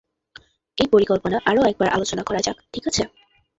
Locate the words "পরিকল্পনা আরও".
0.93-1.61